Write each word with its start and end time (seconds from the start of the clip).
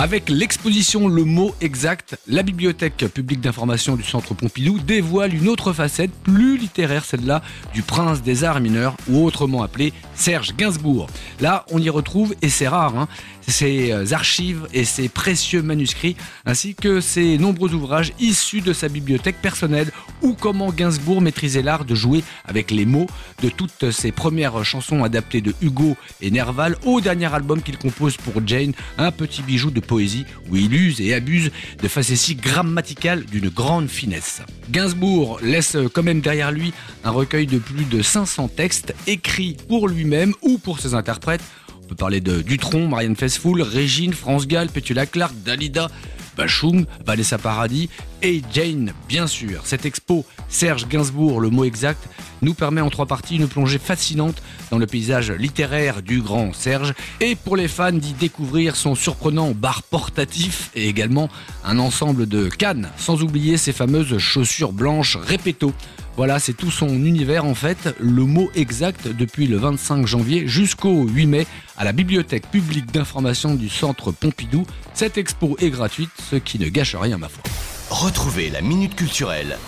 Avec 0.00 0.28
l'exposition 0.28 1.08
Le 1.08 1.24
mot 1.24 1.56
exact, 1.60 2.16
la 2.28 2.44
bibliothèque 2.44 3.04
publique 3.12 3.40
d'information 3.40 3.96
du 3.96 4.04
Centre 4.04 4.32
Pompidou 4.32 4.78
dévoile 4.78 5.34
une 5.34 5.48
autre 5.48 5.72
facette 5.72 6.12
plus 6.22 6.56
littéraire, 6.56 7.04
celle-là 7.04 7.42
du 7.74 7.82
prince 7.82 8.22
des 8.22 8.44
arts 8.44 8.60
mineurs, 8.60 8.96
ou 9.08 9.24
autrement 9.24 9.64
appelé 9.64 9.92
Serge 10.14 10.54
Gainsbourg. 10.56 11.08
Là, 11.40 11.64
on 11.72 11.80
y 11.80 11.90
retrouve, 11.90 12.36
et 12.42 12.48
c'est 12.48 12.68
rare, 12.68 12.96
hein, 12.96 13.08
ses 13.48 13.90
euh, 13.90 14.04
archives 14.12 14.68
et 14.72 14.84
ses 14.84 15.08
précieux 15.08 15.62
manuscrits, 15.62 16.16
ainsi 16.46 16.76
que 16.76 17.00
ses 17.00 17.36
nombreux 17.36 17.74
ouvrages 17.74 18.12
issus 18.20 18.60
de 18.60 18.72
sa 18.72 18.88
bibliothèque 18.88 19.42
personnelle, 19.42 19.90
ou 20.22 20.34
comment 20.34 20.70
Gainsbourg 20.70 21.20
maîtrisait 21.20 21.62
l'art 21.62 21.84
de 21.84 21.96
jouer 21.96 22.22
avec 22.44 22.70
les 22.70 22.86
mots 22.86 23.08
de 23.42 23.48
toutes 23.48 23.90
ses 23.90 24.12
premières 24.12 24.64
chansons 24.64 25.02
adaptées 25.02 25.40
de 25.40 25.54
Hugo 25.60 25.96
et 26.20 26.30
Nerval 26.30 26.76
au 26.84 27.00
dernier 27.00 27.32
album 27.34 27.62
qu'il 27.62 27.78
compose 27.78 28.16
pour 28.16 28.46
Jane, 28.46 28.74
un 28.98 29.10
petit 29.10 29.42
bijou 29.42 29.70
de 29.70 29.80
poésie 29.88 30.24
où 30.48 30.54
il 30.54 30.72
use 30.72 31.00
et 31.00 31.14
abuse 31.14 31.50
de 31.82 31.88
facéties 31.88 32.36
grammaticales 32.36 33.24
d'une 33.24 33.48
grande 33.48 33.88
finesse. 33.88 34.42
Gainsbourg 34.70 35.40
laisse 35.42 35.76
quand 35.92 36.04
même 36.04 36.20
derrière 36.20 36.52
lui 36.52 36.72
un 37.02 37.10
recueil 37.10 37.46
de 37.46 37.58
plus 37.58 37.84
de 37.84 38.02
500 38.02 38.48
textes 38.48 38.94
écrits 39.08 39.56
pour 39.66 39.88
lui-même 39.88 40.34
ou 40.42 40.58
pour 40.58 40.78
ses 40.78 40.94
interprètes. 40.94 41.42
On 41.82 41.88
peut 41.88 41.96
parler 41.96 42.20
de 42.20 42.42
Dutron, 42.42 42.86
Marianne 42.86 43.16
Faithfull, 43.16 43.62
Régine, 43.62 44.12
France 44.12 44.46
Gall, 44.46 44.68
Petula 44.68 45.06
Clark, 45.06 45.34
Dalida, 45.44 45.88
Bachung, 46.36 46.84
Vanessa 47.04 47.38
Paradis 47.38 47.88
et 48.22 48.42
Jane, 48.52 48.92
bien 49.08 49.26
sûr. 49.26 49.62
Cette 49.64 49.86
expo 49.86 50.24
Serge 50.48 50.86
Gainsbourg, 50.86 51.40
le 51.40 51.50
mot 51.50 51.64
exact, 51.64 52.08
nous 52.42 52.54
permet 52.54 52.80
en 52.80 52.90
trois 52.90 53.06
parties 53.06 53.36
une 53.36 53.48
plongée 53.48 53.78
fascinante 53.78 54.42
dans 54.70 54.78
le 54.78 54.86
paysage 54.86 55.30
littéraire 55.30 56.02
du 56.02 56.20
grand 56.20 56.52
Serge 56.52 56.94
et 57.20 57.34
pour 57.34 57.56
les 57.56 57.68
fans 57.68 57.92
d'y 57.92 58.12
découvrir 58.12 58.76
son 58.76 58.94
surprenant 58.94 59.52
bar 59.52 59.82
portatif 59.82 60.70
et 60.74 60.88
également 60.88 61.28
un 61.64 61.78
ensemble 61.78 62.26
de 62.26 62.48
cannes, 62.48 62.90
sans 62.96 63.22
oublier 63.22 63.56
ses 63.56 63.72
fameuses 63.72 64.18
chaussures 64.18 64.72
blanches 64.72 65.16
répéto. 65.16 65.72
Voilà, 66.16 66.40
c'est 66.40 66.52
tout 66.52 66.72
son 66.72 66.88
univers 66.88 67.44
en 67.44 67.54
fait, 67.54 67.94
le 68.00 68.24
mot 68.24 68.50
exact 68.56 69.06
depuis 69.06 69.46
le 69.46 69.56
25 69.56 70.04
janvier 70.04 70.48
jusqu'au 70.48 71.06
8 71.06 71.26
mai 71.26 71.46
à 71.76 71.84
la 71.84 71.92
bibliothèque 71.92 72.50
publique 72.50 72.90
d'information 72.90 73.54
du 73.54 73.68
centre 73.68 74.10
Pompidou. 74.10 74.66
Cette 74.94 75.16
expo 75.16 75.56
est 75.60 75.70
gratuite, 75.70 76.10
ce 76.28 76.34
qui 76.34 76.58
ne 76.58 76.68
gâche 76.68 76.96
rien 76.96 77.18
ma 77.18 77.28
foi. 77.28 77.44
Retrouvez 77.90 78.50
la 78.50 78.62
minute 78.62 78.96
culturelle 78.96 79.58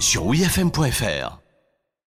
sur 0.00 0.24
wifm.fr. 0.26 1.43